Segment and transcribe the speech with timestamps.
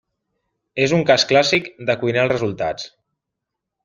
[0.85, 2.89] És un cas clàssic de cuinar els resultats.